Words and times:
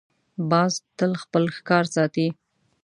باز 0.49 0.73
تل 0.97 1.11
خپل 1.23 1.43
ښکار 1.55 1.85
ساتي 1.95 2.27